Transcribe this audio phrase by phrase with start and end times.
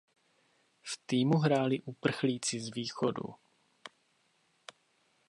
[0.81, 3.23] V týmu hráli uprchlíci z Východu.